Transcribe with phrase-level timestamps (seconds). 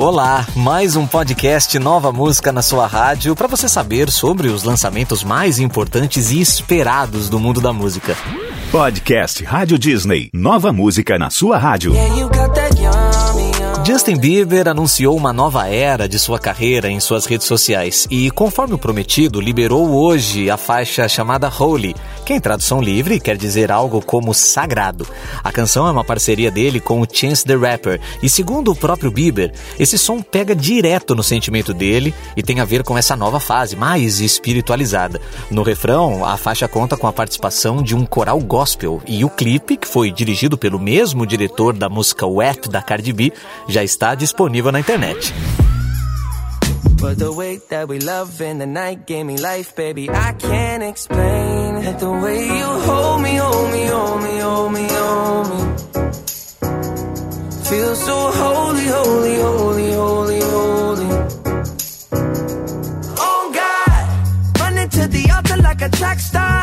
[0.00, 5.24] Olá, mais um podcast Nova Música na sua rádio para você saber sobre os lançamentos
[5.24, 8.16] mais importantes e esperados do mundo da música.
[8.70, 10.30] Podcast Rádio Disney.
[10.32, 11.94] Nova música na sua rádio.
[13.88, 18.74] Justin Bieber anunciou uma nova era de sua carreira em suas redes sociais e, conforme
[18.74, 21.96] o prometido, liberou hoje a faixa chamada Holy,
[22.26, 25.06] que em tradução livre quer dizer algo como sagrado.
[25.42, 29.10] A canção é uma parceria dele com o Chance the Rapper e, segundo o próprio
[29.10, 33.40] Bieber, esse som pega direto no sentimento dele e tem a ver com essa nova
[33.40, 35.18] fase mais espiritualizada.
[35.50, 39.78] No refrão, a faixa conta com a participação de um coral gospel e o clipe,
[39.78, 43.32] que foi dirigido pelo mesmo diretor da música Wet da Cardi B,
[43.66, 45.32] já está disponível na internet.
[47.00, 50.10] But the way that we love in the night gave me life, baby.
[50.10, 51.98] I can't explain it.
[52.00, 55.60] The way you hold me, hold me, hold me, hold me, hold me.
[57.70, 61.08] Feel so holy, holy, holy, holy, holy.
[63.16, 66.62] Oh God, running to the altar like a track star.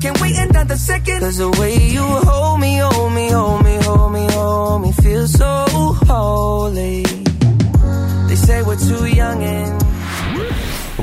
[0.00, 1.20] Can't wait another second.
[1.20, 4.81] Cause the way you hold me, hold me, hold me, hold me, hold me.
[5.02, 5.66] Feel so
[6.08, 7.02] holy.
[8.28, 9.82] They say we're too young and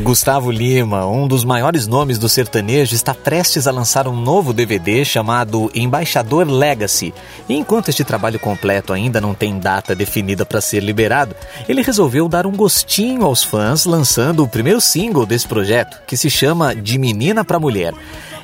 [0.01, 5.03] Gustavo Lima, um dos maiores nomes do sertanejo, está prestes a lançar um novo DVD
[5.03, 7.13] chamado Embaixador Legacy.
[7.47, 11.35] E enquanto este trabalho completo ainda não tem data definida para ser liberado,
[11.67, 16.29] ele resolveu dar um gostinho aos fãs lançando o primeiro single desse projeto, que se
[16.29, 17.93] chama De Menina para Mulher.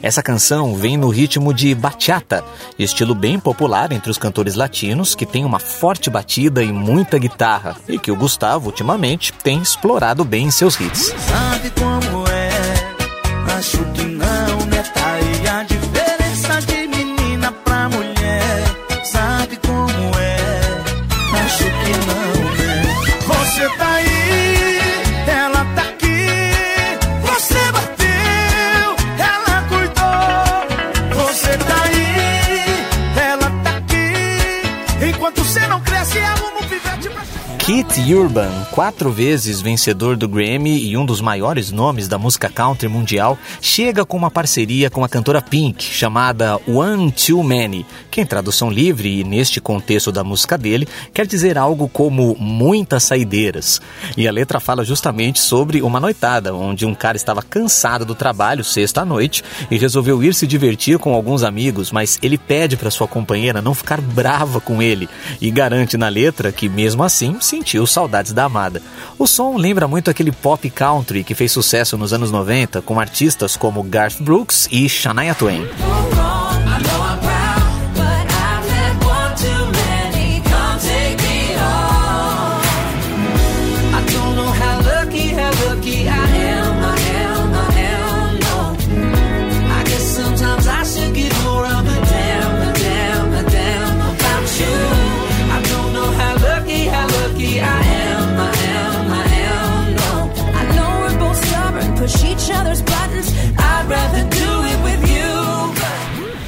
[0.01, 2.43] Essa canção vem no ritmo de bachata,
[2.77, 7.75] estilo bem popular entre os cantores latinos, que tem uma forte batida e muita guitarra,
[7.87, 11.13] e que o Gustavo ultimamente tem explorado bem em seus hits.
[11.17, 12.14] Sabe como
[37.65, 42.87] Keith Urban, quatro vezes vencedor do Grammy e um dos maiores nomes da música country
[42.87, 48.25] mundial, chega com uma parceria com a cantora Pink, chamada One Too Many, que em
[48.25, 53.81] tradução livre e neste contexto da música dele, quer dizer algo como muitas saideiras.
[54.15, 58.63] E a letra fala justamente sobre uma noitada, onde um cara estava cansado do trabalho
[58.63, 62.91] sexta à noite e resolveu ir se divertir com alguns amigos, mas ele pede para
[62.91, 65.09] sua companheira não ficar brava com ele
[65.41, 68.81] e garante na letra que mesmo assim se sentiu saudades da amada.
[69.17, 73.55] O som lembra muito aquele pop country que fez sucesso nos anos 90 com artistas
[73.55, 75.65] como Garth Brooks e Shania Twain.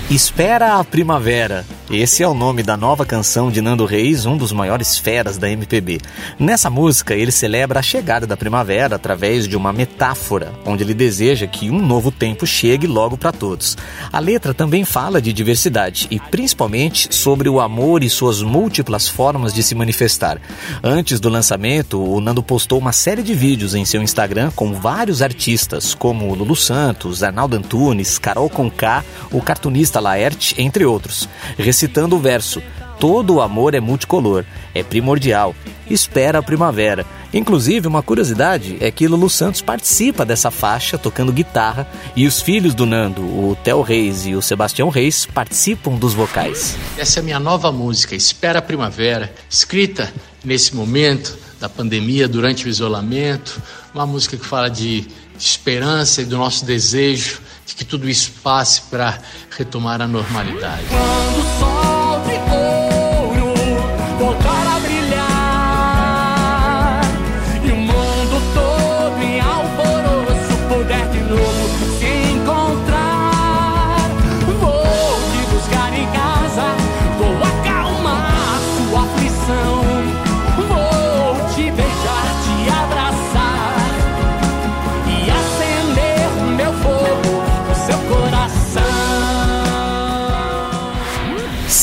[0.10, 1.66] Espera a Primavera.
[1.90, 5.50] Esse é o nome da nova canção de Nando Reis, um dos maiores feras da
[5.50, 6.02] MPB.
[6.38, 11.48] Nessa música, ele celebra a chegada da primavera através de uma metáfora, onde ele deseja
[11.48, 13.78] que um novo tempo chegue logo para todos.
[14.12, 19.54] A letra também fala de diversidade e principalmente sobre o amor e suas múltiplas formas
[19.54, 20.42] de se manifestar.
[20.84, 25.22] Antes do lançamento, o Nando postou uma série de vídeos em seu Instagram com vários
[25.22, 31.30] artistas, como Lulu Santos, Arnaldo Antunes, Carol Conká, o cartunista Laerte, entre outros
[31.78, 32.62] recitando o verso:
[33.00, 34.44] Todo o amor é multicolor,
[34.74, 35.56] é primordial,
[35.88, 37.06] espera a primavera.
[37.32, 42.74] Inclusive, uma curiosidade é que Lulu Santos participa dessa faixa tocando guitarra e os filhos
[42.74, 46.76] do Nando, o Theo Reis e o Sebastião Reis, participam dos vocais.
[46.98, 50.12] Essa é a minha nova música, Espera a Primavera, escrita
[50.44, 53.62] nesse momento da pandemia, durante o isolamento,
[53.94, 55.06] uma música que fala de
[55.38, 57.42] esperança e do nosso desejo
[57.76, 59.20] que tudo isso passe para
[59.50, 60.86] retomar a normalidade.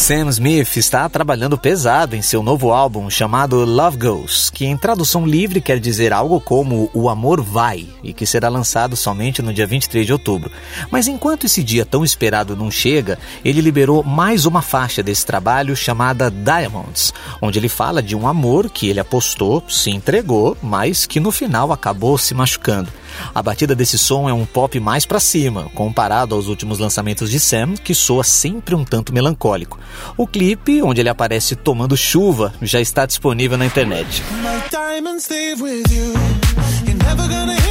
[0.04, 5.26] Sam Smith está trabalhando pesado em seu novo álbum chamado Love Goes, que em tradução
[5.26, 9.66] livre quer dizer algo como O Amor Vai, e que será lançado somente no dia
[9.66, 10.52] 23 de outubro.
[10.90, 15.74] Mas enquanto esse dia tão esperado não chega, ele liberou mais uma faixa desse trabalho
[15.74, 21.18] chamada Diamonds, onde ele fala de um amor que ele apostou, se entregou, mas que
[21.18, 22.92] no final acabou se machucando.
[23.34, 27.38] A batida desse som é um pop mais para cima, comparado aos últimos lançamentos de
[27.38, 29.78] Sam, que soa sempre um tanto melancólico.
[30.16, 34.22] O clipe, onde ele aparece tomando chuva, já está disponível na internet.
[36.94, 37.63] Shake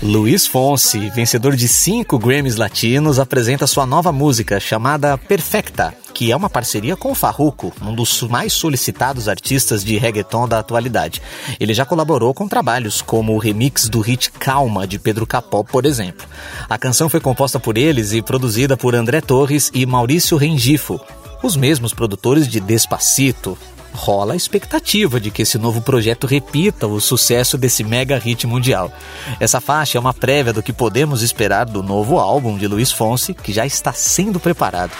[0.00, 6.36] Luiz Fonsi, vencedor de cinco Grammys latinos, apresenta sua nova música chamada Perfecta, que é
[6.36, 11.20] uma parceria com o Farruko, um dos mais solicitados artistas de reggaeton da atualidade.
[11.58, 15.84] Ele já colaborou com trabalhos como o remix do hit Calma, de Pedro Capó, por
[15.84, 16.24] exemplo.
[16.68, 21.00] A canção foi composta por eles e produzida por André Torres e Maurício Rengifo,
[21.42, 23.58] os mesmos produtores de Despacito.
[23.96, 28.92] Rola a expectativa de que esse novo projeto repita o sucesso desse mega hit mundial.
[29.40, 33.34] Essa faixa é uma prévia do que podemos esperar do novo álbum de Luiz Fonsi,
[33.34, 34.92] que já está sendo preparado.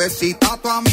[0.00, 0.89] besita tu amiga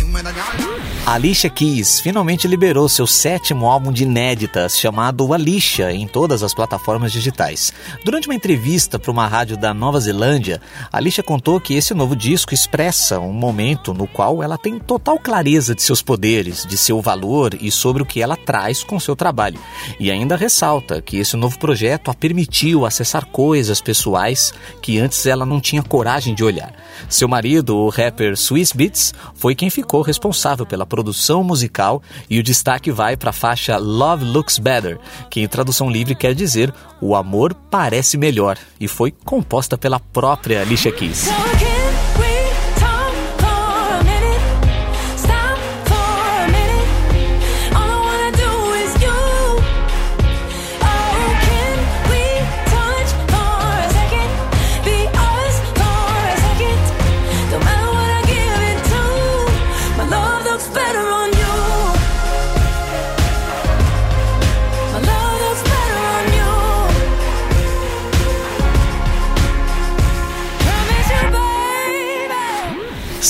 [1.07, 6.53] a Alicia Keys finalmente liberou seu sétimo álbum de inéditas, chamado Alicia, em todas as
[6.53, 7.71] plataformas digitais.
[8.03, 10.61] Durante uma entrevista para uma rádio da Nova Zelândia,
[10.91, 15.73] Alicia contou que esse novo disco expressa um momento no qual ela tem total clareza
[15.73, 19.61] de seus poderes, de seu valor e sobre o que ela traz com seu trabalho.
[19.97, 25.45] E ainda ressalta que esse novo projeto a permitiu acessar coisas pessoais que antes ela
[25.45, 26.73] não tinha coragem de olhar.
[27.07, 32.43] Seu marido, o rapper Swiss Beats, foi quem ficou responsável pela produção musical e o
[32.43, 34.97] destaque vai para a faixa Love Looks Better,
[35.29, 40.61] que em tradução livre quer dizer O amor parece melhor, e foi composta pela própria
[40.61, 41.27] Alicia Keys.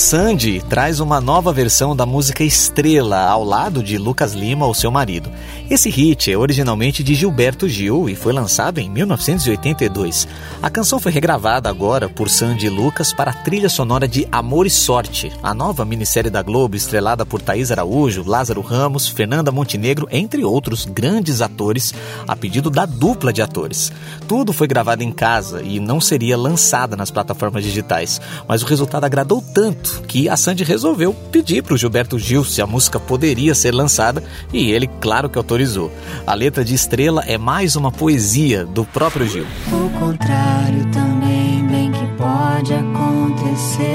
[0.07, 4.89] Sandy traz uma nova versão da música Estrela ao lado de Lucas Lima, o seu
[4.89, 5.29] marido.
[5.69, 10.25] Esse hit é originalmente de Gilberto Gil e foi lançado em 1982.
[10.63, 14.69] A canção foi regravada agora por Sandy Lucas para a trilha sonora de Amor e
[14.69, 20.45] Sorte, a nova minissérie da Globo estrelada por Thaís Araújo, Lázaro Ramos, Fernanda Montenegro, entre
[20.45, 21.93] outros grandes atores,
[22.25, 23.91] a pedido da dupla de atores.
[24.25, 29.03] Tudo foi gravado em casa e não seria lançada nas plataformas digitais, mas o resultado
[29.03, 33.53] agradou tanto que a Sandy resolveu pedir para o Gilberto Gil se a música poderia
[33.53, 35.91] ser lançada e ele, claro que autorizou autorizou.
[36.25, 39.45] A letra de Estrela é mais uma poesia do próprio Gil.
[39.67, 43.85] O contrário também bem que pode acontecer.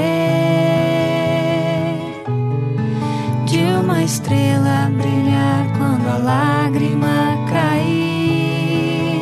[3.45, 9.21] De uma estrela brilhar quando a lágrima cair.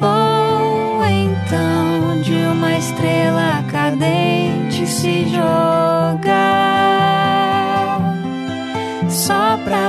[0.00, 6.65] Ou então de uma estrela cadente se jogar.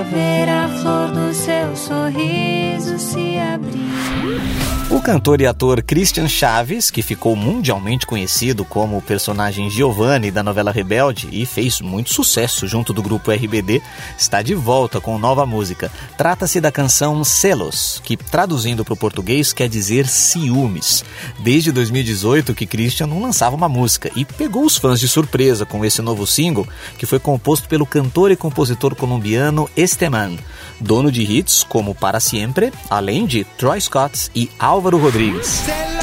[0.03, 4.76] Ver a flor do seu sorriso se abrir.
[4.89, 10.41] O cantor e ator Christian Chaves, que ficou mundialmente conhecido como o personagem Giovanni da
[10.41, 13.81] novela Rebelde e fez muito sucesso junto do grupo RBD,
[14.17, 15.91] está de volta com nova música.
[16.17, 21.03] Trata-se da canção Celos, que traduzindo para o português quer dizer ciúmes.
[21.39, 25.83] Desde 2018 que Christian não lançava uma música e pegou os fãs de surpresa com
[25.83, 26.65] esse novo single,
[26.97, 30.39] que foi composto pelo cantor e compositor colombiano Esteman,
[30.79, 35.96] dono de hits como Para Siempre, além de Troy Scott e Álvaro Rodrigues.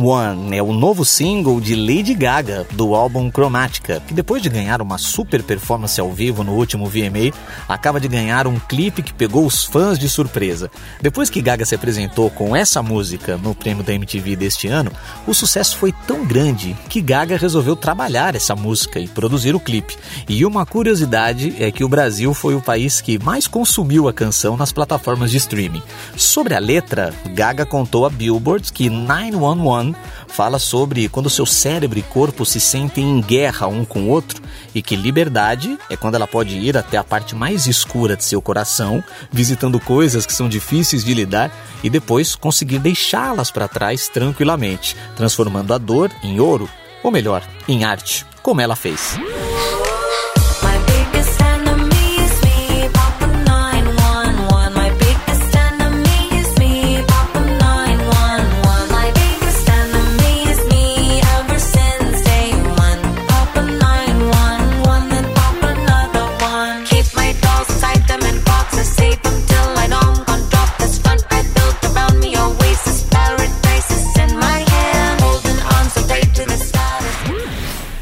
[0.00, 4.80] 911 é o novo single de Lady Gaga do álbum Chromatica, que depois de ganhar
[4.80, 7.34] uma super performance ao vivo no último VMA,
[7.68, 10.70] acaba de ganhar um clipe que pegou os fãs de surpresa.
[11.02, 14.90] Depois que Gaga se apresentou com essa música no prêmio da MTV deste ano,
[15.26, 19.98] o sucesso foi tão grande que Gaga resolveu trabalhar essa música e produzir o clipe.
[20.26, 24.56] E uma curiosidade é que o Brasil foi o país que mais consumiu a canção
[24.56, 25.82] nas plataformas de streaming.
[26.16, 29.89] Sobre a letra, Gaga contou a Billboard que 911
[30.28, 34.42] fala sobre quando seu cérebro e corpo se sentem em guerra um com o outro
[34.74, 38.40] e que liberdade é quando ela pode ir até a parte mais escura de seu
[38.40, 41.50] coração, visitando coisas que são difíceis de lidar
[41.82, 46.68] e depois conseguir deixá-las para trás tranquilamente, transformando a dor em ouro,
[47.02, 49.18] ou melhor, em arte, como ela fez.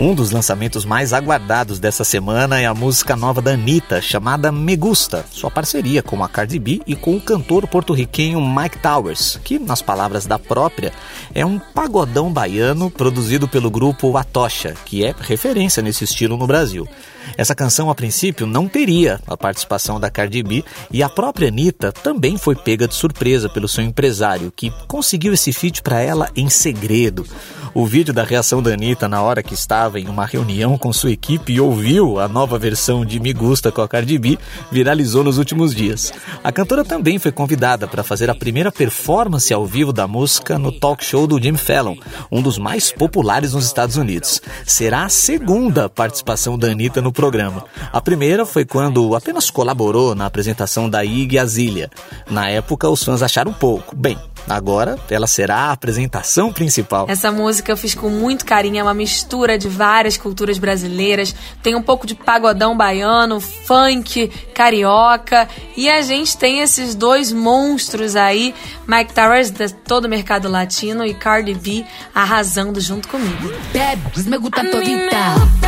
[0.09, 4.75] Um dos lançamentos mais aguardados dessa semana é a música nova da Anitta, chamada Me
[4.75, 9.59] Gusta, sua parceria com a Cardi B e com o cantor porto-riquenho Mike Towers, que,
[9.59, 10.95] nas palavras da própria,
[11.35, 16.89] é um pagodão baiano produzido pelo grupo Atocha, que é referência nesse estilo no Brasil.
[17.37, 21.93] Essa canção, a princípio, não teria a participação da Cardi B e a própria Anitta
[21.93, 26.49] também foi pega de surpresa pelo seu empresário, que conseguiu esse feat para ela em
[26.49, 27.27] segredo.
[27.75, 31.13] O vídeo da reação da Anitta na hora que estava em uma reunião com sua
[31.13, 34.39] equipe e ouviu a nova versão de Me Gusta com a Cardi B
[34.73, 36.13] viralizou nos últimos dias.
[36.43, 40.73] A cantora também foi convidada para fazer a primeira performance ao vivo da música no
[40.73, 41.97] talk show do Jimmy Fallon,
[42.33, 44.41] um dos mais populares nos Estados Unidos.
[44.67, 47.65] Será a segunda participação da Anitta no programa.
[47.93, 51.91] A primeira foi quando apenas colaborou na apresentação da Iggy Azalea.
[52.31, 53.97] Na época, os fãs acharam pouco.
[53.97, 54.17] Bem,
[54.49, 57.07] Agora ela será a apresentação principal.
[57.09, 61.35] Essa música eu fiz com muito carinho, é uma mistura de várias culturas brasileiras.
[61.63, 65.47] Tem um pouco de pagodão baiano, funk, carioca.
[65.77, 68.55] E a gente tem esses dois monstros aí,
[68.87, 71.85] Mike Towers, de todo o mercado latino, e Cardi B
[72.15, 73.53] arrasando junto comigo.
[73.71, 75.68] Bebe, me gusta todita.